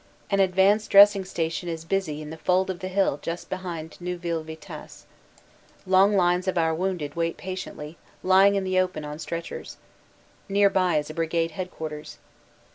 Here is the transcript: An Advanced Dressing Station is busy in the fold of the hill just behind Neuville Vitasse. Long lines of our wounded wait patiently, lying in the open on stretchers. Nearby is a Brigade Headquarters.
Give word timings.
An 0.31 0.39
Advanced 0.39 0.89
Dressing 0.89 1.23
Station 1.25 1.69
is 1.69 1.85
busy 1.85 2.23
in 2.23 2.31
the 2.31 2.37
fold 2.37 2.71
of 2.71 2.79
the 2.79 2.87
hill 2.87 3.19
just 3.21 3.51
behind 3.51 4.01
Neuville 4.01 4.41
Vitasse. 4.43 5.05
Long 5.85 6.15
lines 6.17 6.47
of 6.47 6.57
our 6.57 6.73
wounded 6.73 7.15
wait 7.15 7.37
patiently, 7.37 7.99
lying 8.23 8.55
in 8.55 8.63
the 8.63 8.79
open 8.79 9.05
on 9.05 9.19
stretchers. 9.19 9.77
Nearby 10.49 10.97
is 10.97 11.11
a 11.11 11.13
Brigade 11.13 11.51
Headquarters. 11.51 12.17